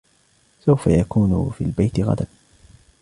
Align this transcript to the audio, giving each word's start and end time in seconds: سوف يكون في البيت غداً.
سوف 0.65 0.87
يكون 0.87 1.51
في 1.57 1.63
البيت 1.63 1.99
غداً. 1.99 2.25